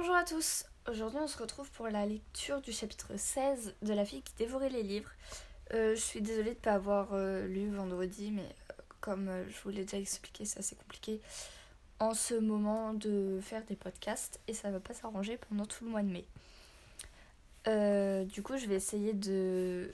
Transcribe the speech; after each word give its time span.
Bonjour 0.00 0.14
à 0.14 0.22
tous. 0.22 0.64
Aujourd'hui, 0.88 1.18
on 1.20 1.26
se 1.26 1.36
retrouve 1.38 1.68
pour 1.72 1.88
la 1.88 2.06
lecture 2.06 2.60
du 2.60 2.70
chapitre 2.70 3.16
16 3.16 3.74
de 3.82 3.92
La 3.92 4.04
fille 4.04 4.22
qui 4.22 4.32
dévorait 4.36 4.68
les 4.68 4.84
livres. 4.84 5.10
Euh, 5.74 5.96
je 5.96 6.00
suis 6.00 6.20
désolée 6.20 6.50
de 6.50 6.54
ne 6.54 6.60
pas 6.60 6.74
avoir 6.74 7.14
euh, 7.14 7.48
lu 7.48 7.68
vendredi, 7.68 8.30
mais 8.30 8.44
euh, 8.44 8.74
comme 9.00 9.28
je 9.48 9.56
vous 9.64 9.70
l'ai 9.70 9.82
déjà 9.82 9.98
expliqué, 9.98 10.44
c'est 10.44 10.60
assez 10.60 10.76
compliqué 10.76 11.20
en 11.98 12.14
ce 12.14 12.34
moment 12.34 12.94
de 12.94 13.40
faire 13.42 13.64
des 13.64 13.74
podcasts 13.74 14.38
et 14.46 14.54
ça 14.54 14.70
va 14.70 14.78
pas 14.78 14.94
s'arranger 14.94 15.36
pendant 15.36 15.66
tout 15.66 15.84
le 15.84 15.90
mois 15.90 16.02
de 16.02 16.12
mai. 16.12 16.24
Du 18.26 18.42
coup, 18.44 18.56
je 18.56 18.66
vais 18.66 18.76
essayer 18.76 19.14
de 19.14 19.90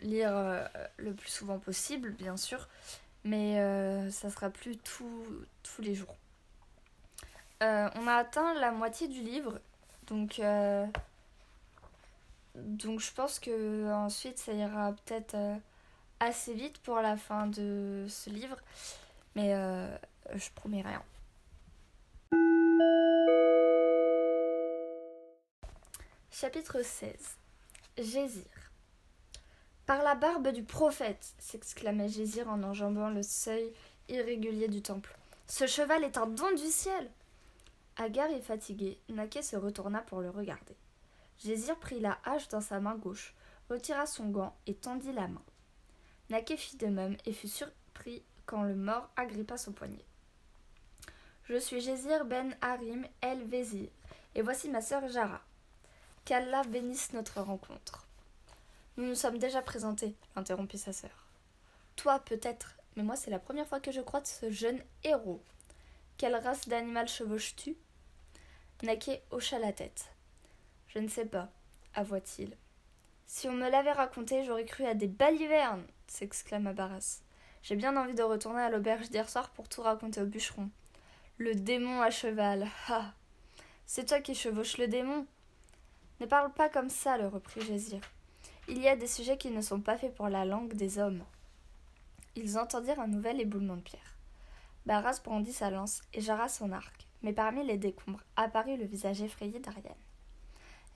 lire 0.00 0.68
le 0.98 1.14
plus 1.14 1.30
souvent 1.30 1.58
possible, 1.58 2.10
bien 2.10 2.36
sûr, 2.36 2.68
mais 3.24 3.56
ça 4.10 4.28
sera 4.28 4.50
plus 4.50 4.76
tous 4.76 5.80
les 5.80 5.94
jours. 5.94 6.14
Euh, 7.62 7.88
on 7.94 8.06
a 8.06 8.16
atteint 8.16 8.52
la 8.54 8.70
moitié 8.70 9.08
du 9.08 9.22
livre, 9.22 9.58
donc 10.08 10.40
euh, 10.40 10.86
je 12.54 13.12
pense 13.14 13.38
que 13.38 13.90
ensuite 13.92 14.38
ça 14.38 14.52
ira 14.52 14.92
peut-être 14.92 15.34
euh, 15.34 15.56
assez 16.20 16.52
vite 16.52 16.76
pour 16.78 16.96
la 16.96 17.16
fin 17.16 17.46
de 17.46 18.04
ce 18.10 18.28
livre, 18.28 18.58
mais 19.36 19.54
je 20.34 20.50
promets 20.54 20.82
rien. 20.82 21.02
Chapitre 26.30 26.82
16 26.82 27.10
Gésir 27.96 28.44
Par 29.86 30.02
la 30.02 30.14
barbe 30.14 30.48
du 30.48 30.62
prophète 30.62 31.32
s'exclamait 31.38 32.10
Gésir 32.10 32.50
en 32.50 32.62
enjambant 32.62 33.08
le 33.08 33.22
seuil 33.22 33.72
irrégulier 34.10 34.68
du 34.68 34.82
temple. 34.82 35.16
Ce 35.46 35.66
cheval 35.66 36.04
est 36.04 36.18
un 36.18 36.26
don 36.26 36.50
du 36.54 36.66
ciel 36.66 37.10
Agar 37.98 38.30
et 38.30 38.42
fatigué, 38.42 39.00
Naké 39.08 39.40
se 39.42 39.56
retourna 39.56 40.02
pour 40.02 40.20
le 40.20 40.28
regarder. 40.28 40.76
Gésir 41.38 41.78
prit 41.78 41.98
la 41.98 42.18
hache 42.24 42.48
dans 42.48 42.60
sa 42.60 42.78
main 42.78 42.94
gauche, 42.94 43.34
retira 43.70 44.06
son 44.06 44.28
gant 44.28 44.54
et 44.66 44.74
tendit 44.74 45.12
la 45.12 45.28
main. 45.28 45.42
Naké 46.28 46.56
fit 46.56 46.76
de 46.76 46.88
même 46.88 47.16
et 47.24 47.32
fut 47.32 47.48
surpris 47.48 48.22
quand 48.44 48.62
le 48.64 48.74
mort 48.74 49.08
agrippa 49.16 49.56
son 49.56 49.72
poignet. 49.72 50.04
Je 51.44 51.56
suis 51.56 51.80
Gésir 51.80 52.26
ben 52.26 52.54
Harim 52.60 53.06
el 53.22 53.44
Vézir, 53.44 53.88
et 54.34 54.42
voici 54.42 54.68
ma 54.68 54.82
sœur 54.82 55.08
Jara. 55.08 55.40
Qu'Allah 56.24 56.64
bénisse 56.64 57.12
notre 57.12 57.40
rencontre. 57.40 58.06
Nous 58.96 59.06
nous 59.06 59.14
sommes 59.14 59.38
déjà 59.38 59.62
présentés, 59.62 60.16
interrompit 60.34 60.78
sa 60.78 60.92
sœur. 60.92 61.26
Toi 61.94 62.18
peut-être, 62.18 62.76
mais 62.96 63.02
moi 63.02 63.16
c'est 63.16 63.30
la 63.30 63.38
première 63.38 63.66
fois 63.66 63.80
que 63.80 63.92
je 63.92 64.00
crois 64.00 64.24
ce 64.24 64.50
jeune 64.50 64.80
héros. 65.04 65.42
Quelle 66.18 66.36
race 66.36 66.68
d'animal 66.68 67.08
chevauches-tu? 67.08 67.76
Naké 68.82 69.22
hocha 69.30 69.58
la 69.58 69.72
tête. 69.72 70.12
Je 70.88 70.98
ne 70.98 71.08
sais 71.08 71.24
pas, 71.24 71.48
avoua-t-il. 71.94 72.54
Si 73.26 73.48
on 73.48 73.52
me 73.52 73.70
l'avait 73.70 73.92
raconté, 73.92 74.44
j'aurais 74.44 74.66
cru 74.66 74.84
à 74.84 74.94
des 74.94 75.08
balivernes 75.08 75.86
s'exclama 76.08 76.74
Barras. 76.74 77.20
J'ai 77.62 77.74
bien 77.74 77.96
envie 77.96 78.14
de 78.14 78.22
retourner 78.22 78.60
à 78.60 78.70
l'auberge 78.70 79.08
d'hier 79.08 79.28
soir 79.28 79.50
pour 79.50 79.68
tout 79.68 79.80
raconter 79.80 80.20
au 80.20 80.26
bûcheron. 80.26 80.70
Le 81.38 81.54
démon 81.54 82.02
à 82.02 82.10
cheval, 82.10 82.68
ah 82.88 83.12
C'est 83.86 84.06
toi 84.06 84.20
qui 84.20 84.34
chevauches 84.34 84.78
le 84.78 84.88
démon 84.88 85.26
Ne 86.20 86.26
parle 86.26 86.52
pas 86.52 86.68
comme 86.68 86.90
ça, 86.90 87.16
le 87.16 87.28
reprit 87.28 87.62
Gésir. 87.62 88.00
Il 88.68 88.78
y 88.82 88.88
a 88.88 88.96
des 88.96 89.06
sujets 89.06 89.38
qui 89.38 89.50
ne 89.50 89.62
sont 89.62 89.80
pas 89.80 89.96
faits 89.96 90.14
pour 90.14 90.28
la 90.28 90.44
langue 90.44 90.74
des 90.74 90.98
hommes. 90.98 91.24
Ils 92.34 92.58
entendirent 92.58 93.00
un 93.00 93.08
nouvel 93.08 93.40
éboulement 93.40 93.76
de 93.76 93.80
pierre. 93.80 94.16
Barras 94.84 95.20
brandit 95.24 95.54
sa 95.54 95.70
lance 95.70 96.02
et 96.12 96.20
Jara 96.20 96.48
son 96.48 96.72
arc, 96.72 97.05
mais 97.22 97.32
parmi 97.32 97.64
les 97.64 97.78
décombres 97.78 98.22
apparut 98.36 98.76
le 98.76 98.84
visage 98.84 99.22
effrayé 99.22 99.58
d'Ariane. 99.58 99.94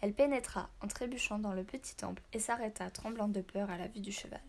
Elle 0.00 0.14
pénétra 0.14 0.70
en 0.80 0.86
trébuchant 0.86 1.38
dans 1.38 1.52
le 1.52 1.64
petit 1.64 1.94
temple 1.94 2.22
et 2.32 2.38
s'arrêta, 2.38 2.90
tremblante 2.90 3.32
de 3.32 3.42
peur 3.42 3.70
à 3.70 3.76
la 3.76 3.88
vue 3.88 4.00
du 4.00 4.12
cheval. 4.12 4.40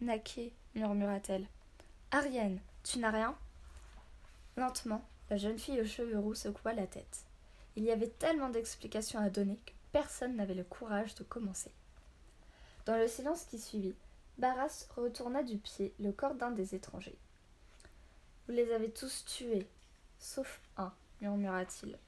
Naké, 0.00 0.52
murmura-t-elle. 0.74 1.46
Ariane, 2.10 2.60
tu 2.84 2.98
n'as 2.98 3.10
rien? 3.10 3.34
Lentement, 4.56 5.02
la 5.30 5.38
jeune 5.38 5.58
fille 5.58 5.80
aux 5.80 5.86
cheveux 5.86 6.18
roux 6.18 6.34
secoua 6.34 6.74
la 6.74 6.86
tête. 6.86 7.24
Il 7.76 7.84
y 7.84 7.90
avait 7.90 8.08
tellement 8.08 8.50
d'explications 8.50 9.20
à 9.20 9.30
donner 9.30 9.58
que 9.64 9.72
personne 9.92 10.36
n'avait 10.36 10.54
le 10.54 10.64
courage 10.64 11.14
de 11.14 11.24
commencer. 11.24 11.72
Dans 12.84 12.96
le 12.96 13.08
silence 13.08 13.44
qui 13.44 13.58
suivit, 13.58 13.94
Barras 14.38 14.86
retourna 14.94 15.42
du 15.42 15.56
pied 15.56 15.94
le 15.98 16.12
corps 16.12 16.34
d'un 16.34 16.50
des 16.50 16.74
étrangers. 16.74 17.18
Vous 18.46 18.54
les 18.54 18.70
avez 18.72 18.90
tous 18.90 19.24
tués, 19.24 19.66
sauf 20.18 20.60
un, 20.76 20.92
murmura-t-il. 21.20 21.98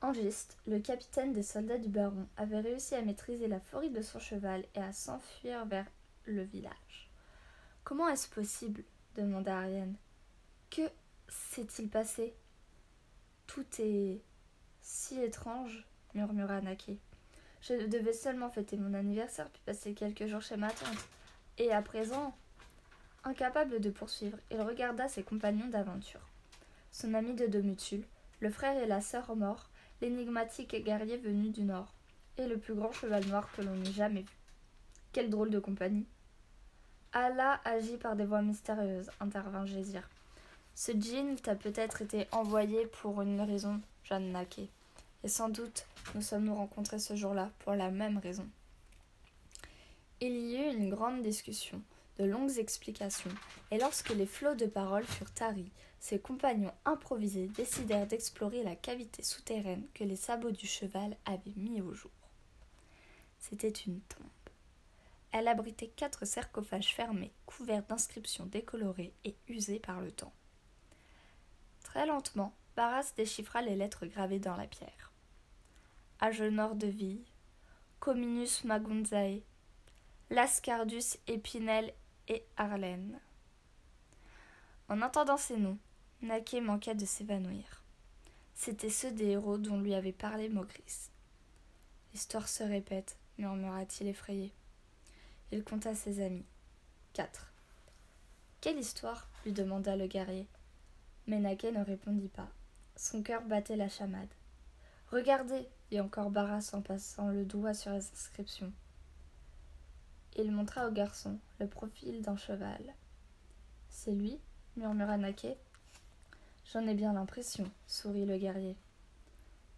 Angiste, 0.00 0.58
le 0.66 0.80
capitaine 0.80 1.32
des 1.32 1.42
soldats 1.42 1.78
du 1.78 1.88
baron, 1.88 2.28
avait 2.36 2.60
réussi 2.60 2.94
à 2.94 3.02
maîtriser 3.02 3.48
la 3.48 3.60
furie 3.60 3.90
de 3.90 4.02
son 4.02 4.18
cheval 4.18 4.64
et 4.74 4.80
à 4.80 4.92
s'enfuir 4.92 5.64
vers 5.64 5.86
le 6.26 6.42
village. 6.42 7.10
Comment 7.84 8.08
est-ce 8.08 8.28
possible? 8.28 8.84
demanda 9.16 9.58
Ariane. 9.58 9.94
Que 10.70 10.82
s'est-il 11.28 11.88
passé? 11.88 12.34
Tout 13.46 13.64
est 13.78 14.20
si 14.80 15.20
étrange, 15.20 15.86
murmura 16.14 16.60
Naké. 16.60 16.98
Je 17.62 17.86
devais 17.86 18.12
seulement 18.12 18.50
fêter 18.50 18.76
mon 18.76 18.92
anniversaire 18.92 19.48
puis 19.48 19.62
passer 19.64 19.94
quelques 19.94 20.26
jours 20.26 20.42
chez 20.42 20.56
ma 20.58 20.70
tante. 20.70 21.08
Et 21.56 21.72
à 21.72 21.80
présent, 21.80 22.36
incapable 23.24 23.80
de 23.80 23.90
poursuivre, 23.90 24.38
il 24.50 24.60
regarda 24.60 25.08
ses 25.08 25.22
compagnons 25.22 25.68
d'aventure. 25.68 26.20
Son 26.94 27.12
ami 27.12 27.34
de 27.34 27.48
Domutule, 27.48 28.04
le 28.38 28.50
frère 28.50 28.80
et 28.80 28.86
la 28.86 29.00
sœur 29.00 29.34
morts, 29.34 29.68
l'énigmatique 30.00 30.76
guerrier 30.84 31.16
venu 31.16 31.48
du 31.48 31.64
nord, 31.64 31.92
et 32.38 32.46
le 32.46 32.56
plus 32.56 32.74
grand 32.74 32.92
cheval 32.92 33.26
noir 33.26 33.50
que 33.50 33.62
l'on 33.62 33.74
ait 33.82 33.92
jamais 33.92 34.20
vu. 34.20 34.38
Quelle 35.12 35.28
drôle 35.28 35.50
de 35.50 35.58
compagnie. 35.58 36.06
Allah 37.12 37.60
agit 37.64 37.96
par 37.96 38.14
des 38.14 38.24
voies 38.24 38.42
mystérieuses, 38.42 39.10
intervint 39.18 39.66
Gésir. 39.66 40.08
Ce 40.76 40.92
djinn 40.92 41.34
t'a 41.34 41.56
peut-être 41.56 42.00
été 42.00 42.28
envoyé 42.30 42.86
pour 42.86 43.22
une 43.22 43.40
raison, 43.40 43.80
Jeanne 44.04 44.30
Naquet. 44.30 44.68
Et 45.24 45.28
sans 45.28 45.48
doute 45.48 45.86
nous 46.14 46.22
sommes-nous 46.22 46.54
rencontrés 46.54 47.00
ce 47.00 47.16
jour-là 47.16 47.50
pour 47.64 47.74
la 47.74 47.90
même 47.90 48.18
raison. 48.18 48.48
Il 50.20 50.36
y 50.36 50.58
eut 50.58 50.76
une 50.76 50.90
grande 50.90 51.22
discussion, 51.22 51.82
de 52.20 52.24
longues 52.24 52.56
explications, 52.56 53.34
et 53.72 53.78
lorsque 53.78 54.10
les 54.10 54.26
flots 54.26 54.54
de 54.54 54.66
paroles 54.66 55.06
furent 55.06 55.34
taris, 55.34 55.72
ses 56.04 56.18
compagnons 56.18 56.74
improvisés 56.84 57.48
décidèrent 57.48 58.06
d'explorer 58.06 58.62
la 58.62 58.76
cavité 58.76 59.22
souterraine 59.22 59.86
que 59.94 60.04
les 60.04 60.16
sabots 60.16 60.50
du 60.50 60.66
cheval 60.66 61.16
avaient 61.24 61.54
mis 61.56 61.80
au 61.80 61.94
jour. 61.94 62.10
C'était 63.38 63.70
une 63.70 64.02
tombe. 64.02 64.26
Elle 65.32 65.48
abritait 65.48 65.88
quatre 65.88 66.26
sarcophages 66.26 66.94
fermés, 66.94 67.32
couverts 67.46 67.84
d'inscriptions 67.84 68.44
décolorées 68.44 69.14
et 69.24 69.34
usées 69.48 69.78
par 69.78 70.02
le 70.02 70.12
temps. 70.12 70.34
Très 71.84 72.04
lentement, 72.04 72.52
Barras 72.76 73.14
déchiffra 73.16 73.62
les 73.62 73.74
lettres 73.74 74.04
gravées 74.04 74.38
dans 74.38 74.56
la 74.56 74.66
pierre. 74.66 75.10
Agenor 76.20 76.74
de 76.74 76.86
Ville, 76.86 77.24
Cominus 78.00 78.64
Magunzae, 78.64 79.40
Lascardus 80.28 81.16
Épinel 81.28 81.94
et 82.28 82.44
Arlène. 82.58 83.18
En 84.90 85.00
entendant 85.00 85.38
ces 85.38 85.56
noms, 85.56 85.78
Naké 86.24 86.62
manqua 86.62 86.94
de 86.94 87.04
s'évanouir. 87.04 87.82
C'étaient 88.54 88.88
ceux 88.88 89.12
des 89.12 89.26
héros 89.26 89.58
dont 89.58 89.78
lui 89.78 89.92
avait 89.92 90.10
parlé 90.10 90.48
Mogris. 90.48 91.10
L'histoire 92.14 92.48
se 92.48 92.62
répète, 92.62 93.18
murmura-t-il 93.36 94.08
effrayé. 94.08 94.50
Il 95.52 95.62
compta 95.64 95.94
ses 95.94 96.24
amis. 96.24 96.46
Quatre. 97.12 97.52
Quelle 98.62 98.78
histoire 98.78 99.28
lui 99.44 99.52
demanda 99.52 99.96
le 99.96 100.06
guerrier. 100.06 100.46
Mais 101.26 101.40
Naké 101.40 101.70
ne 101.72 101.84
répondit 101.84 102.28
pas. 102.28 102.48
Son 102.96 103.22
cœur 103.22 103.42
battait 103.42 103.76
la 103.76 103.90
chamade. 103.90 104.32
Regardez, 105.10 105.68
dit 105.90 106.00
encore 106.00 106.30
Barras 106.30 106.70
en 106.72 106.80
passant 106.80 107.28
le 107.28 107.44
doigt 107.44 107.74
sur 107.74 107.90
les 107.90 107.98
inscriptions. 107.98 108.72
Il 110.36 110.52
montra 110.52 110.88
au 110.88 110.90
garçon 110.90 111.38
le 111.60 111.68
profil 111.68 112.22
d'un 112.22 112.38
cheval. 112.38 112.94
C'est 113.90 114.12
lui 114.12 114.38
murmura 114.78 115.18
Naké. 115.18 115.58
J'en 116.72 116.86
ai 116.86 116.94
bien 116.94 117.12
l'impression, 117.12 117.70
sourit 117.86 118.24
le 118.24 118.38
guerrier. 118.38 118.76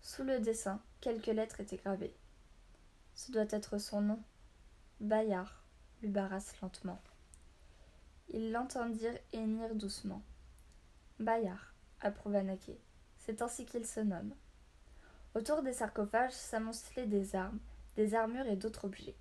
Sous 0.00 0.22
le 0.22 0.38
dessin, 0.40 0.80
quelques 1.00 1.26
lettres 1.26 1.60
étaient 1.60 1.76
gravées. 1.76 2.14
Ce 3.14 3.32
doit 3.32 3.46
être 3.50 3.78
son 3.78 4.00
nom. 4.00 4.22
Bayard, 5.00 5.62
lut 6.02 6.08
Barras 6.08 6.54
lentement. 6.62 7.00
Ils 8.28 8.52
l'entendirent 8.52 9.18
hennir 9.32 9.74
doucement. 9.74 10.22
Bayard, 11.18 11.74
approuva 12.00 12.42
Naké. 12.42 12.78
C'est 13.18 13.42
ainsi 13.42 13.66
qu'il 13.66 13.84
se 13.84 14.00
nomme. 14.00 14.34
Autour 15.34 15.62
des 15.62 15.72
sarcophages 15.72 16.32
s'amoncelaient 16.32 17.06
des 17.06 17.34
armes, 17.34 17.58
des 17.96 18.14
armures 18.14 18.46
et 18.46 18.56
d'autres 18.56 18.84
objets. 18.84 19.16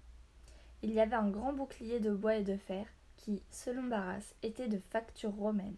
Il 0.82 0.92
y 0.94 1.00
avait 1.00 1.16
un 1.16 1.30
grand 1.30 1.52
bouclier 1.52 2.00
de 2.00 2.12
bois 2.12 2.36
et 2.36 2.44
de 2.44 2.58
fer 2.58 2.86
qui, 3.18 3.42
selon 3.50 3.84
Barras, 3.84 4.34
était 4.44 4.68
de 4.68 4.78
facture 4.78 5.34
romaine, 5.34 5.76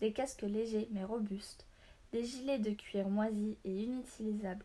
des 0.00 0.12
casques 0.12 0.42
légers 0.42 0.88
mais 0.90 1.04
robustes, 1.04 1.66
des 2.12 2.24
gilets 2.24 2.58
de 2.58 2.70
cuir 2.70 3.08
moisi 3.08 3.56
et 3.64 3.82
inutilisables, 3.82 4.64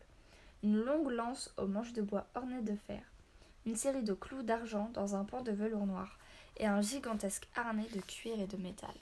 une 0.62 0.76
longue 0.76 1.10
lance 1.10 1.52
aux 1.56 1.66
manches 1.66 1.92
de 1.92 2.02
bois 2.02 2.26
ornées 2.34 2.62
de 2.62 2.76
fer, 2.76 3.02
une 3.66 3.76
série 3.76 4.02
de 4.02 4.14
clous 4.14 4.42
d'argent 4.42 4.90
dans 4.94 5.16
un 5.16 5.24
pan 5.24 5.42
de 5.42 5.52
velours 5.52 5.86
noir, 5.86 6.18
et 6.58 6.66
un 6.66 6.82
gigantesque 6.82 7.48
harnais 7.56 7.88
de 7.94 8.00
cuir 8.00 8.38
et 8.38 8.46
de 8.46 8.56
métal. 8.56 8.94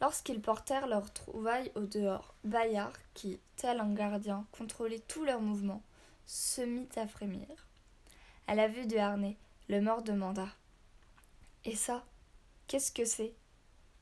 Lorsqu'ils 0.00 0.42
portèrent 0.42 0.88
leurs 0.88 1.12
trouvailles 1.12 1.72
au 1.74 1.82
dehors, 1.82 2.34
Bayard, 2.44 2.92
qui, 3.14 3.40
tel 3.56 3.80
un 3.80 3.94
gardien, 3.94 4.44
contrôlait 4.52 5.02
tous 5.08 5.24
leurs 5.24 5.40
mouvements, 5.40 5.82
se 6.26 6.60
mit 6.60 6.88
à 6.96 7.06
frémir. 7.06 7.46
À 8.46 8.54
la 8.54 8.68
vue 8.68 8.86
du 8.86 8.98
harnais, 8.98 9.36
le 9.68 9.80
mort 9.80 10.02
demanda 10.02 10.48
Et 11.64 11.74
ça 11.74 12.04
Qu'est-ce 12.66 12.92
que 12.92 13.04
c'est? 13.04 13.32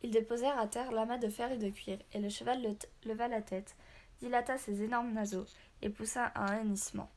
Ils 0.04 0.10
déposèrent 0.10 0.58
à 0.58 0.66
terre 0.66 0.92
l'amas 0.92 1.16
de 1.16 1.30
fer 1.30 1.50
et 1.50 1.56
de 1.56 1.70
cuir, 1.70 1.98
et 2.12 2.20
le 2.20 2.28
cheval 2.28 2.76
leva 3.06 3.26
la 3.26 3.40
tête, 3.40 3.74
dilata 4.20 4.58
ses 4.58 4.82
énormes 4.82 5.12
naseaux, 5.12 5.46
et 5.80 5.88
poussa 5.88 6.30
un 6.34 6.58
hennissement. 6.58 7.10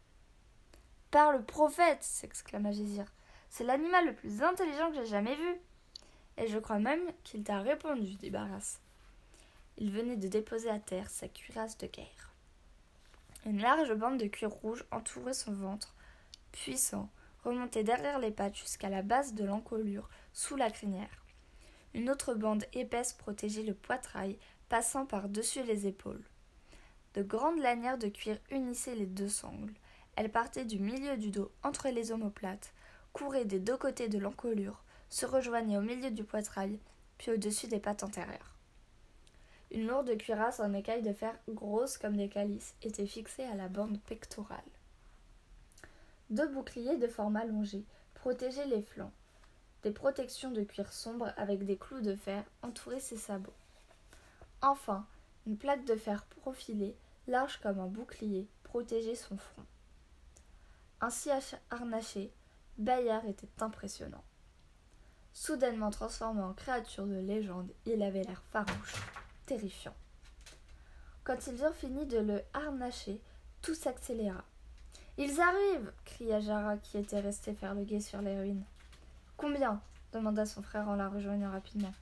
Par 1.11 1.33
le 1.33 1.43
prophète 1.43 2.01
s'exclama 2.01 2.71
Gésir. 2.71 3.03
C'est 3.49 3.65
l'animal 3.65 4.05
le 4.05 4.15
plus 4.15 4.41
intelligent 4.41 4.89
que 4.89 4.99
j'ai 4.99 5.05
jamais 5.05 5.35
vu. 5.35 5.57
Et 6.37 6.47
je 6.47 6.57
crois 6.59 6.79
même 6.79 7.11
qu'il 7.25 7.43
t'a 7.43 7.59
répondu, 7.59 8.13
dit 8.13 8.29
Barras. 8.29 8.79
Il 9.77 9.91
venait 9.91 10.15
de 10.15 10.29
déposer 10.29 10.69
à 10.69 10.79
terre 10.79 11.09
sa 11.09 11.27
cuirasse 11.27 11.77
de 11.77 11.87
guerre. 11.87 12.31
Une 13.45 13.59
large 13.59 13.93
bande 13.95 14.17
de 14.17 14.27
cuir 14.27 14.49
rouge 14.49 14.85
entourait 14.91 15.33
son 15.33 15.51
ventre, 15.51 15.93
puissant, 16.53 17.09
remontait 17.43 17.83
derrière 17.83 18.19
les 18.19 18.31
pattes 18.31 18.55
jusqu'à 18.55 18.87
la 18.87 19.01
base 19.01 19.33
de 19.33 19.43
l'encolure, 19.43 20.07
sous 20.31 20.55
la 20.55 20.71
crinière. 20.71 21.26
Une 21.97 22.11
autre 22.11 22.35
bande 22.35 22.63
épaisse 22.73 23.13
protégeait 23.13 23.63
le 23.63 23.73
poitrail, 23.73 24.37
passant 24.69 25.07
par-dessus 25.07 25.63
les 25.63 25.87
épaules. 25.87 26.23
De 27.15 27.23
grandes 27.23 27.57
lanières 27.57 27.97
de 27.97 28.07
cuir 28.07 28.37
unissaient 28.51 28.93
les 28.93 29.07
deux 29.07 29.29
sangles. 29.29 29.73
Elles 30.15 30.31
partaient 30.31 30.63
du 30.63 30.77
milieu 30.77 31.17
du 31.17 31.31
dos 31.31 31.51
entre 31.63 31.89
les 31.89 32.11
omoplates, 32.11 32.71
couraient 33.13 33.45
des 33.45 33.57
deux 33.57 33.77
côtés 33.77 34.09
de 34.09 34.19
l'encolure, 34.19 34.83
se 35.09 35.25
rejoignaient 35.25 35.79
au 35.79 35.81
milieu 35.81 36.11
du 36.11 36.23
poitrail, 36.23 36.77
puis 37.17 37.31
au-dessus 37.31 37.65
des 37.65 37.79
pattes 37.79 38.03
antérieures. 38.03 38.53
Une 39.71 39.87
lourde 39.87 40.15
cuirasse 40.17 40.59
en 40.59 40.73
écailles 40.73 41.01
de 41.01 41.13
fer 41.13 41.33
grosses 41.49 41.97
comme 41.97 42.15
des 42.15 42.29
calices 42.29 42.75
était 42.83 43.07
fixée 43.07 43.45
à 43.45 43.55
la 43.55 43.69
bande 43.69 43.99
pectorale. 44.01 44.59
Deux 46.29 46.47
boucliers 46.47 46.97
de 46.97 47.07
forme 47.07 47.37
allongé 47.37 47.83
protégeaient 48.13 48.67
les 48.67 48.83
flancs. 48.83 49.11
Des 49.87 49.93
protections 49.93 50.51
de 50.51 50.63
cuir 50.63 50.91
sombre 50.91 51.31
avec 51.37 51.63
des 51.63 51.77
clous 51.77 52.01
de 52.01 52.13
fer 52.13 52.43
entouraient 52.61 52.99
ses 52.99 53.15
sabots. 53.15 53.53
Enfin, 54.61 55.05
une 55.45 55.55
plaque 55.55 55.85
de 55.85 55.95
fer 55.95 56.25
profilée, 56.41 56.93
large 57.25 57.61
comme 57.61 57.79
un 57.79 57.87
bouclier, 57.87 58.49
protégeait 58.63 59.15
son 59.15 59.37
front. 59.37 59.63
Ainsi 60.99 61.29
harnaché, 61.69 62.33
Bayard 62.77 63.23
était 63.27 63.47
impressionnant. 63.61 64.25
Soudainement 65.31 65.89
transformé 65.89 66.41
en 66.41 66.51
créature 66.51 67.07
de 67.07 67.21
légende, 67.21 67.71
il 67.85 68.03
avait 68.03 68.23
l'air 68.23 68.43
farouche, 68.51 68.95
terrifiant. 69.45 69.95
Quand 71.23 71.47
ils 71.47 71.61
eurent 71.61 71.73
fini 71.73 72.05
de 72.05 72.17
le 72.17 72.41
harnacher, 72.53 73.21
tout 73.61 73.73
s'accéléra. 73.73 74.43
Ils 75.17 75.39
arrivent 75.39 75.93
cria 76.03 76.41
Jara 76.41 76.75
qui 76.75 76.97
était 76.97 77.21
resté 77.21 77.53
faire 77.53 77.73
le 77.73 77.85
guet 77.85 78.01
sur 78.01 78.21
les 78.21 78.37
ruines. 78.37 78.65
Combien 79.37 79.81
demanda 80.13 80.47
son 80.47 80.63
frère 80.63 80.89
en 80.89 80.95
la 80.95 81.09
rejoignant 81.09 81.51
rapidement. 81.51 81.93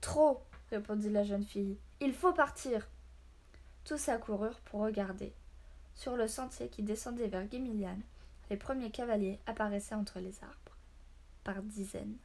Trop 0.00 0.40
répondit 0.70 1.10
la 1.10 1.24
jeune 1.24 1.44
fille. 1.44 1.76
Il 2.00 2.14
faut 2.14 2.32
partir. 2.32 2.86
Tous 3.84 4.08
accoururent 4.08 4.60
pour 4.66 4.80
regarder. 4.80 5.32
Sur 5.96 6.16
le 6.16 6.28
sentier 6.28 6.68
qui 6.68 6.84
descendait 6.84 7.26
vers 7.26 7.44
Guimiliane, 7.44 8.02
les 8.50 8.56
premiers 8.56 8.92
cavaliers 8.92 9.40
apparaissaient 9.46 9.96
entre 9.96 10.20
les 10.20 10.34
arbres, 10.42 10.76
par 11.42 11.60
dizaines. 11.62 12.16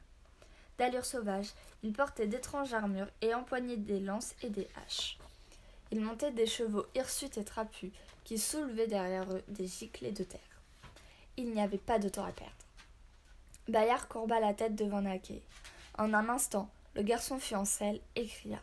D'allure 0.78 1.04
sauvage, 1.04 1.50
ils 1.82 1.92
portaient 1.92 2.28
d'étranges 2.28 2.74
armures 2.74 3.10
et 3.20 3.34
empoignaient 3.34 3.76
des 3.76 3.98
lances 3.98 4.34
et 4.42 4.50
des 4.50 4.68
haches. 4.76 5.18
Ils 5.90 6.00
montaient 6.00 6.32
des 6.32 6.46
chevaux 6.46 6.86
hirsutes 6.94 7.38
et 7.38 7.44
trapus 7.44 7.92
qui 8.22 8.38
soulevaient 8.38 8.86
derrière 8.86 9.30
eux 9.32 9.42
des 9.48 9.66
giclées 9.66 10.12
de 10.12 10.24
terre. 10.24 10.40
Il 11.36 11.50
n'y 11.50 11.60
avait 11.60 11.78
pas 11.78 11.98
de 11.98 12.08
temps 12.08 12.24
à 12.24 12.32
perdre. 12.32 12.63
Bayard 13.68 14.08
courba 14.08 14.40
la 14.40 14.54
tête 14.54 14.74
devant 14.74 15.00
Naquet. 15.00 15.42
En 15.96 16.12
un 16.12 16.28
instant, 16.28 16.68
le 16.94 17.02
garçon 17.02 17.38
fut 17.38 17.54
en 17.54 17.64
selle 17.64 18.00
et 18.14 18.26
cria 18.26 18.58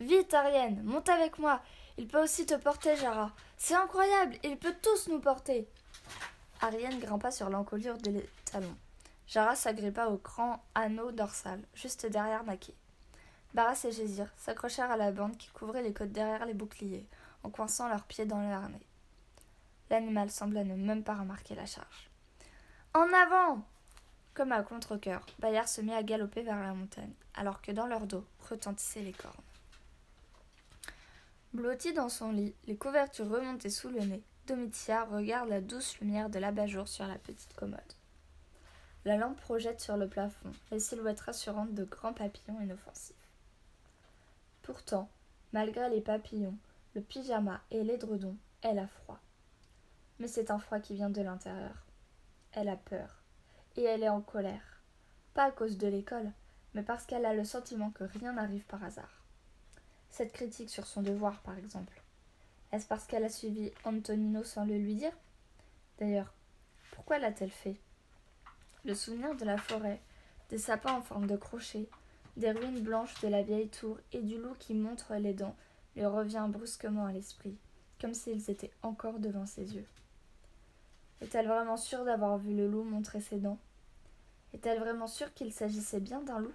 Vite, 0.00 0.34
Arienne, 0.34 0.82
monte 0.82 1.08
avec 1.08 1.38
moi. 1.38 1.60
Il 1.96 2.08
peut 2.08 2.22
aussi 2.22 2.44
te 2.44 2.54
porter, 2.54 2.96
Jara. 2.96 3.32
C'est 3.56 3.74
incroyable, 3.74 4.36
il 4.42 4.58
peut 4.58 4.74
tous 4.82 5.08
nous 5.08 5.20
porter. 5.20 5.68
Arienne 6.60 6.98
grimpa 6.98 7.30
sur 7.30 7.48
l'encolure 7.48 7.96
des 7.98 8.28
talons. 8.44 8.76
Jara 9.26 9.54
s'agrippa 9.54 10.08
au 10.08 10.18
grand 10.18 10.62
anneau 10.74 11.12
dorsal, 11.12 11.60
juste 11.74 12.06
derrière 12.06 12.44
Naki. 12.44 12.74
Barras 13.54 13.84
et 13.84 13.92
Gésir 13.92 14.32
s'accrochèrent 14.36 14.90
à 14.90 14.96
la 14.96 15.12
bande 15.12 15.36
qui 15.36 15.48
couvrait 15.50 15.82
les 15.82 15.92
côtes 15.92 16.12
derrière 16.12 16.44
les 16.44 16.54
boucliers, 16.54 17.06
en 17.44 17.50
coinçant 17.50 17.88
leurs 17.88 18.04
pieds 18.04 18.26
dans 18.26 18.40
le 18.40 18.52
harnais. 18.52 18.86
L'animal 19.90 20.30
sembla 20.30 20.64
ne 20.64 20.74
même 20.74 21.04
pas 21.04 21.14
remarquer 21.14 21.54
la 21.54 21.66
charge. 21.66 22.10
En 22.94 23.12
avant 23.12 23.62
Comme 24.34 24.50
à 24.50 24.62
contre-coeur, 24.64 25.24
Bayard 25.38 25.68
se 25.68 25.80
mit 25.80 25.94
à 25.94 26.02
galoper 26.02 26.42
vers 26.42 26.60
la 26.60 26.74
montagne, 26.74 27.14
alors 27.34 27.62
que 27.62 27.70
dans 27.70 27.86
leur 27.86 28.06
dos 28.06 28.24
retentissaient 28.50 29.02
les 29.02 29.12
cornes. 29.12 29.32
Blotti 31.52 31.92
dans 31.92 32.08
son 32.08 32.32
lit, 32.32 32.52
les 32.66 32.76
couvertures 32.76 33.28
remontées 33.28 33.70
sous 33.70 33.88
le 33.88 34.00
nez, 34.00 34.22
Domitia 34.48 35.04
regarde 35.04 35.48
la 35.48 35.60
douce 35.60 35.98
lumière 36.00 36.28
de 36.28 36.40
l'abat-jour 36.40 36.88
sur 36.88 37.06
la 37.06 37.16
petite 37.16 37.54
commode. 37.54 37.80
La 39.04 39.16
lampe 39.16 39.40
projette 39.40 39.80
sur 39.80 39.96
le 39.96 40.08
plafond 40.08 40.50
les 40.72 40.80
silhouettes 40.80 41.20
rassurantes 41.20 41.72
de 41.72 41.84
grands 41.84 42.12
papillons 42.12 42.60
inoffensifs. 42.60 43.14
Pourtant, 44.62 45.08
malgré 45.52 45.88
les 45.90 46.00
papillons, 46.00 46.56
le 46.94 47.02
pyjama 47.02 47.60
et 47.70 47.84
l'édredon, 47.84 48.36
elle 48.62 48.80
a 48.80 48.88
froid. 48.88 49.20
Mais 50.18 50.28
c'est 50.28 50.50
un 50.50 50.58
froid 50.58 50.80
qui 50.80 50.94
vient 50.94 51.10
de 51.10 51.22
l'intérieur. 51.22 51.84
Elle 52.52 52.68
a 52.68 52.76
peur. 52.76 53.23
Et 53.76 53.82
elle 53.84 54.02
est 54.02 54.08
en 54.08 54.20
colère. 54.20 54.82
Pas 55.34 55.44
à 55.44 55.50
cause 55.50 55.78
de 55.78 55.88
l'école, 55.88 56.30
mais 56.74 56.82
parce 56.82 57.06
qu'elle 57.06 57.24
a 57.24 57.34
le 57.34 57.44
sentiment 57.44 57.90
que 57.90 58.04
rien 58.04 58.32
n'arrive 58.32 58.64
par 58.64 58.82
hasard. 58.84 59.24
Cette 60.10 60.32
critique 60.32 60.70
sur 60.70 60.86
son 60.86 61.02
devoir, 61.02 61.40
par 61.42 61.58
exemple. 61.58 62.00
Est-ce 62.72 62.86
parce 62.86 63.06
qu'elle 63.06 63.24
a 63.24 63.28
suivi 63.28 63.72
Antonino 63.84 64.44
sans 64.44 64.64
le 64.64 64.78
lui 64.78 64.94
dire? 64.94 65.12
D'ailleurs, 65.98 66.32
pourquoi 66.92 67.18
l'a-t-elle 67.18 67.50
fait? 67.50 67.76
Le 68.84 68.94
souvenir 68.94 69.34
de 69.34 69.44
la 69.44 69.56
forêt, 69.56 70.00
des 70.50 70.58
sapins 70.58 70.94
en 70.94 71.02
forme 71.02 71.26
de 71.26 71.36
crochet, 71.36 71.88
des 72.36 72.50
ruines 72.50 72.80
blanches 72.80 73.20
de 73.20 73.28
la 73.28 73.42
vieille 73.42 73.68
tour 73.68 73.98
et 74.12 74.22
du 74.22 74.38
loup 74.38 74.54
qui 74.58 74.74
montre 74.74 75.14
les 75.14 75.34
dents 75.34 75.56
lui 75.96 76.04
revient 76.04 76.46
brusquement 76.48 77.06
à 77.06 77.12
l'esprit, 77.12 77.56
comme 78.00 78.14
s'ils 78.14 78.50
étaient 78.50 78.72
encore 78.82 79.18
devant 79.18 79.46
ses 79.46 79.76
yeux. 79.76 79.86
Est-elle 81.20 81.48
vraiment 81.48 81.76
sûre 81.76 82.04
d'avoir 82.04 82.38
vu 82.38 82.54
le 82.54 82.68
loup 82.68 82.84
montrer 82.84 83.20
ses 83.20 83.38
dents? 83.38 83.58
Est-elle 84.52 84.78
vraiment 84.78 85.06
sûre 85.06 85.32
qu'il 85.34 85.52
s'agissait 85.52 86.00
bien 86.00 86.20
d'un 86.20 86.38
loup? 86.38 86.52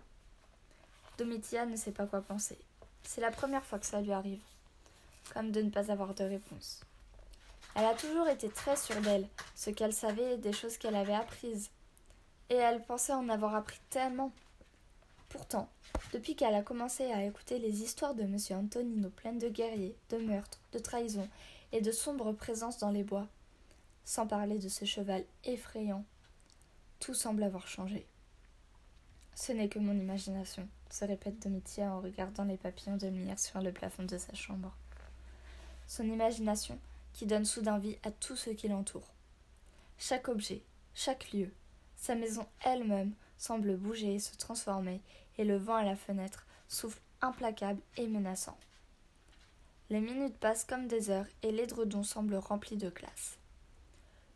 Domitia 1.18 1.66
ne 1.66 1.76
sait 1.76 1.92
pas 1.92 2.06
quoi 2.06 2.22
penser. 2.22 2.58
C'est 3.04 3.22
la 3.22 3.32
première 3.32 3.66
fois 3.66 3.80
que 3.80 3.86
ça 3.86 4.02
lui 4.02 4.12
arrive, 4.12 4.42
comme 5.34 5.52
de 5.52 5.62
ne 5.62 5.70
pas 5.70 5.92
avoir 5.92 6.14
de 6.14 6.24
réponse. 6.24 6.82
Elle 7.76 7.86
a 7.86 7.94
toujours 7.94 8.28
été 8.28 8.50
très 8.50 8.76
sûre 8.76 9.02
d'elle, 9.02 9.28
ce 9.56 9.70
qu'elle 9.70 9.94
savait 9.94 10.38
des 10.38 10.54
choses 10.54 10.78
qu'elle 10.78 10.96
avait 10.96 11.14
apprises, 11.14 11.70
et 12.50 12.56
elle 12.56 12.84
pensait 12.84 13.14
en 13.14 13.30
avoir 13.30 13.56
appris 13.56 13.80
tellement. 13.90 14.32
Pourtant, 15.30 15.70
depuis 16.14 16.36
qu'elle 16.36 16.56
a 16.56 16.64
commencé 16.64 17.12
à 17.12 17.24
écouter 17.24 17.60
les 17.60 17.84
histoires 17.84 18.16
de 18.16 18.24
M. 18.24 18.38
Antonino 18.52 19.10
pleines 19.10 19.38
de 19.40 19.50
guerriers, 19.50 19.96
de 20.10 20.18
meurtres, 20.18 20.60
de 20.72 20.80
trahisons 20.80 21.30
et 21.72 21.82
de 21.82 21.92
sombres 21.92 22.32
présences 22.32 22.80
dans 22.80 22.92
les 22.92 23.04
bois, 23.04 23.28
sans 24.10 24.26
parler 24.26 24.58
de 24.58 24.70
ce 24.70 24.86
cheval 24.86 25.24
effrayant, 25.44 26.04
tout 27.00 27.14
semble 27.14 27.44
avoir 27.44 27.68
changé. 27.68 28.08
Ce 29.36 29.52
n'est 29.52 29.70
que 29.70 29.78
mon 29.78 29.94
imagination, 29.94 30.68
se 30.90 31.06
répète 31.06 31.40
Domitia 31.44 31.94
en 31.94 32.02
regardant 32.02 32.44
les 32.44 32.58
papillons 32.58 32.98
de 32.98 33.06
lumière 33.06 33.38
sur 33.38 33.62
le 33.62 33.72
plafond 33.72 34.02
de 34.06 34.18
sa 34.18 34.34
chambre. 34.34 34.76
Son 35.86 36.06
imagination 36.06 36.80
qui 37.14 37.28
donne 37.28 37.46
soudain 37.46 37.78
vie 37.78 38.00
à 38.02 38.10
tout 38.10 38.36
ce 38.36 38.50
qui 38.50 38.68
l'entoure. 38.68 39.14
Chaque 40.00 40.28
objet, 40.28 40.64
chaque 40.96 41.32
lieu, 41.32 41.54
sa 41.96 42.16
maison 42.16 42.48
elle-même 42.66 43.14
semble 43.38 43.78
bouger 43.78 44.16
et 44.16 44.20
se 44.20 44.36
transformer, 44.38 45.02
et 45.38 45.46
le 45.46 45.58
vent 45.58 45.76
à 45.76 45.84
la 45.84 45.96
fenêtre 45.96 46.48
souffle 46.68 47.00
implacable 47.22 47.82
et 47.96 48.08
menaçant. 48.08 48.58
Les 49.92 50.02
minutes 50.02 50.38
passent 50.40 50.66
comme 50.66 50.88
des 50.88 51.12
heures 51.12 51.28
et 51.44 51.52
l'édredon 51.52 52.02
semble 52.02 52.38
rempli 52.38 52.76
de 52.76 52.90
glace. 52.90 53.39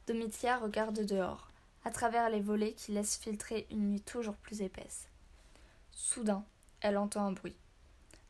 Domitia 0.05 0.57
regarde 0.57 1.05
dehors, 1.05 1.49
à 1.85 1.89
travers 1.89 2.29
les 2.29 2.41
volets 2.41 2.73
qui 2.73 2.91
laissent 2.91 3.15
filtrer 3.15 3.65
une 3.71 3.89
nuit 3.89 4.01
toujours 4.01 4.35
plus 4.35 4.61
épaisse. 4.61 5.07
Soudain, 5.91 6.43
elle 6.81 6.97
entend 6.97 7.25
un 7.25 7.31
bruit. 7.31 7.55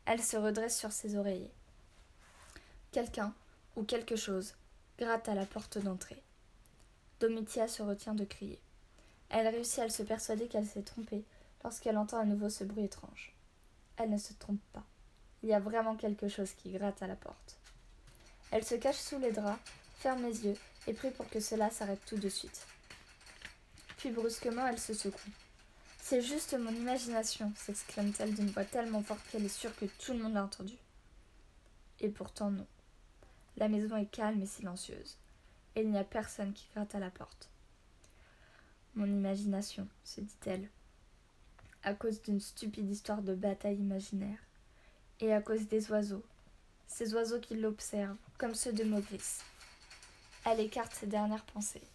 Elle 0.05 0.21
se 0.21 0.37
redresse 0.37 0.77
sur 0.77 0.91
ses 0.91 1.15
oreillers. 1.15 1.51
Quelqu'un 2.91 3.33
ou 3.75 3.83
quelque 3.83 4.15
chose 4.15 4.53
gratte 4.99 5.27
à 5.27 5.33
la 5.33 5.47
porte 5.47 5.79
d'entrée. 5.79 6.21
Domitia 7.19 7.67
se 7.67 7.81
retient 7.81 8.13
de 8.13 8.25
crier. 8.25 8.61
Elle 9.29 9.47
réussit 9.47 9.79
à 9.79 9.89
se 9.89 10.03
persuader 10.03 10.47
qu'elle 10.47 10.67
s'est 10.67 10.83
trompée 10.83 11.23
lorsqu'elle 11.63 11.97
entend 11.97 12.19
à 12.19 12.25
nouveau 12.25 12.49
ce 12.49 12.63
bruit 12.63 12.83
étrange. 12.83 13.33
Elle 13.97 14.11
ne 14.11 14.17
se 14.19 14.33
trompe 14.33 14.61
pas. 14.73 14.83
Il 15.41 15.49
y 15.49 15.53
a 15.55 15.59
vraiment 15.59 15.95
quelque 15.95 16.27
chose 16.27 16.51
qui 16.51 16.71
gratte 16.71 17.01
à 17.01 17.07
la 17.07 17.15
porte. 17.15 17.57
Elle 18.51 18.63
se 18.63 18.75
cache 18.75 18.99
sous 18.99 19.17
les 19.17 19.31
draps, 19.31 19.59
ferme 19.97 20.21
les 20.21 20.45
yeux 20.45 20.57
et 20.87 20.93
prie 20.93 21.11
pour 21.11 21.29
que 21.29 21.39
cela 21.39 21.69
s'arrête 21.69 22.03
tout 22.05 22.17
de 22.17 22.29
suite. 22.29 22.65
Puis 23.97 24.11
brusquement, 24.11 24.67
elle 24.67 24.79
se 24.79 24.93
secoue. 24.93 25.29
C'est 26.01 26.21
juste 26.21 26.53
mon 26.59 26.71
imagination, 26.71 27.53
s'exclame-t-elle 27.55 28.33
d'une 28.33 28.49
voix 28.49 28.65
tellement 28.65 29.01
forte 29.01 29.21
qu'elle 29.31 29.45
est 29.45 29.47
sûre 29.47 29.75
que 29.77 29.85
tout 29.85 30.11
le 30.11 30.19
monde 30.19 30.33
l'a 30.33 30.43
entendue. 30.43 30.77
Et 32.01 32.09
pourtant 32.09 32.51
non. 32.51 32.67
La 33.55 33.69
maison 33.69 33.95
est 33.95 34.11
calme 34.11 34.41
et 34.41 34.45
silencieuse, 34.45 35.17
et 35.75 35.81
il 35.81 35.89
n'y 35.89 35.97
a 35.97 36.03
personne 36.03 36.53
qui 36.53 36.67
gratte 36.73 36.95
à 36.95 36.99
la 36.99 37.09
porte. 37.09 37.49
Mon 38.95 39.05
imagination, 39.05 39.87
se 40.03 40.19
dit-elle, 40.19 40.69
à 41.83 41.93
cause 41.93 42.21
d'une 42.21 42.41
stupide 42.41 42.89
histoire 42.89 43.21
de 43.21 43.33
bataille 43.33 43.77
imaginaire, 43.77 44.39
et 45.19 45.33
à 45.33 45.41
cause 45.41 45.67
des 45.67 45.89
oiseaux, 45.89 46.25
ces 46.87 47.13
oiseaux 47.13 47.39
qui 47.39 47.55
l'observent, 47.55 48.17
comme 48.37 48.55
ceux 48.55 48.73
de 48.73 48.83
Maugris. 48.83 49.39
Elle 50.45 50.59
écarte 50.59 50.93
ses 50.93 51.07
dernières 51.07 51.45
pensées, 51.45 51.87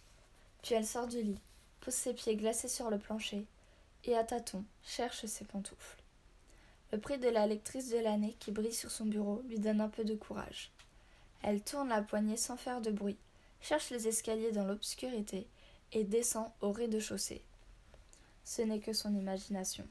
puis 0.61 0.75
elle 0.75 0.85
sort 0.85 1.07
du 1.07 1.21
lit, 1.21 1.39
pose 1.81 1.93
ses 1.93 2.13
pieds 2.13 2.35
glacés 2.35 2.67
sur 2.67 2.89
le 2.89 2.97
plancher, 2.97 3.45
et 4.05 4.15
à 4.15 4.23
tâtons 4.23 4.63
cherche 4.83 5.25
ses 5.25 5.45
pantoufles. 5.45 6.01
Le 6.91 6.99
prix 6.99 7.19
de 7.19 7.29
la 7.29 7.45
lectrice 7.45 7.89
de 7.89 7.99
l'année 7.99 8.35
qui 8.39 8.51
brille 8.51 8.73
sur 8.73 8.89
son 8.89 9.05
bureau 9.05 9.43
lui 9.47 9.59
donne 9.59 9.81
un 9.81 9.89
peu 9.89 10.03
de 10.03 10.15
courage. 10.15 10.71
Elle 11.43 11.61
tourne 11.61 11.89
la 11.89 12.01
poignée 12.01 12.37
sans 12.37 12.57
faire 12.57 12.81
de 12.81 12.91
bruit, 12.91 13.17
cherche 13.61 13.91
les 13.91 14.07
escaliers 14.07 14.51
dans 14.51 14.65
l'obscurité 14.65 15.47
et 15.91 16.03
descend 16.03 16.49
au 16.61 16.71
rez-de-chaussée. 16.71 17.43
Ce 18.43 18.63
n'est 18.63 18.79
que 18.79 18.93
son 18.93 19.13
imagination. 19.15 19.85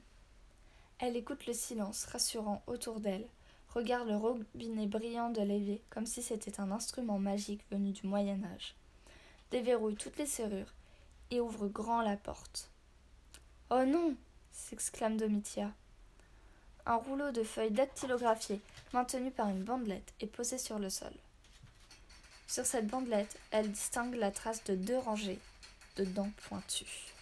Elle 0.99 1.17
écoute 1.17 1.47
le 1.47 1.53
silence 1.53 2.07
rassurant 2.07 2.63
autour 2.67 2.99
d'elle, 2.99 3.27
regarde 3.75 4.09
le 4.09 4.17
robinet 4.17 4.87
brillant 4.87 5.31
de 5.31 5.43
l'évier 5.43 5.83
comme 5.91 6.07
si 6.07 6.23
c'était 6.23 6.61
un 6.61 6.71
instrument 6.71 7.19
magique 7.19 7.65
venu 7.71 7.93
du 7.93 8.07
Moyen 8.07 8.43
Âge, 8.55 8.75
déverrouille 9.51 9.97
toutes 9.97 10.19
les 10.19 10.27
serrures 10.27 10.73
et 11.31 11.41
ouvre 11.41 11.69
grand 11.69 12.03
la 12.03 12.17
porte. 12.17 12.71
Oh 13.71 13.85
non 13.85 14.15
s'exclame 14.51 15.17
Domitia. 15.17 15.71
Un 16.87 16.97
rouleau 16.97 17.31
de 17.33 17.43
feuilles 17.43 17.71
dactylographiées, 17.71 18.61
maintenu 18.93 19.31
par 19.31 19.49
une 19.49 19.63
bandelette, 19.63 20.15
est 20.21 20.27
posé 20.27 20.57
sur 20.57 20.79
le 20.79 20.89
sol. 20.89 21.13
Sur 22.47 22.65
cette 22.65 22.87
bandelette, 22.87 23.39
elle 23.51 23.71
distingue 23.71 24.15
la 24.15 24.31
trace 24.31 24.65
de 24.65 24.75
deux 24.75 24.97
rangées 24.97 25.39
de 25.97 26.05
dents 26.05 26.31
pointues. 26.49 27.13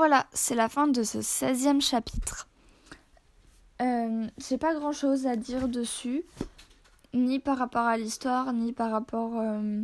Voilà, 0.00 0.24
c'est 0.32 0.54
la 0.54 0.70
fin 0.70 0.88
de 0.88 1.02
ce 1.02 1.18
16e 1.18 1.82
chapitre. 1.82 2.48
Euh, 3.82 4.26
J'ai 4.38 4.56
pas 4.56 4.72
grand 4.72 4.92
chose 4.92 5.26
à 5.26 5.36
dire 5.36 5.68
dessus, 5.68 6.24
ni 7.12 7.38
par 7.38 7.58
rapport 7.58 7.84
à 7.84 7.98
l'histoire, 7.98 8.54
ni 8.54 8.72
par 8.72 8.92
rapport 8.92 9.38
euh, 9.38 9.82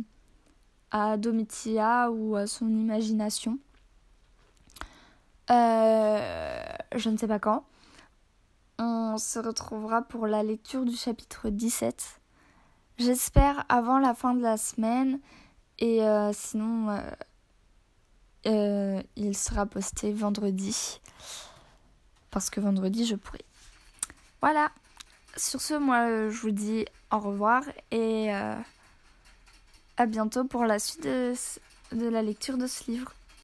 à 0.89 1.17
Domitia 1.17 2.09
ou 2.09 2.35
à 2.35 2.47
son 2.47 2.67
imagination. 2.67 3.59
Euh, 5.51 6.63
je 6.95 7.09
ne 7.11 7.17
sais 7.17 7.27
pas 7.27 7.37
quand. 7.37 7.63
On 8.79 9.19
se 9.19 9.37
retrouvera 9.37 10.01
pour 10.01 10.25
la 10.25 10.41
lecture 10.41 10.83
du 10.83 10.95
chapitre 10.95 11.49
17. 11.49 12.21
J'espère 12.97 13.65
avant 13.69 13.99
la 13.99 14.15
fin 14.15 14.33
de 14.33 14.41
la 14.41 14.57
semaine. 14.57 15.19
Et 15.77 16.01
sinon, 16.33 16.99
euh, 18.45 19.01
il 19.15 19.35
sera 19.35 19.65
posté 19.65 20.13
vendredi. 20.13 21.01
Parce 22.31 22.49
que 22.49 22.59
vendredi, 22.59 23.05
je 23.05 23.15
pourrai. 23.15 23.43
Voilà. 24.41 24.71
Sur 25.35 25.61
ce, 25.61 25.73
moi, 25.73 26.29
je 26.29 26.37
vous 26.39 26.51
dis 26.51 26.85
au 27.11 27.19
revoir 27.19 27.63
et 27.91 28.31
à 28.31 30.05
bientôt 30.05 30.43
pour 30.45 30.65
la 30.65 30.79
suite 30.79 31.05
de 31.05 32.09
la 32.09 32.21
lecture 32.21 32.57
de 32.57 32.67
ce 32.67 32.89
livre. 32.89 33.13